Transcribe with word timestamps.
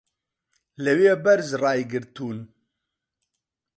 لەوێ 0.83 1.13
بەرز 1.23 1.49
ڕایگرتوون 1.61 2.39